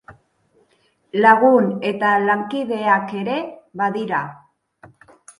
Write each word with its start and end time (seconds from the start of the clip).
Lagun 1.25 1.67
eta 1.89 2.13
lankideak 2.23 3.13
ere 3.19 3.35
badira. 3.83 4.23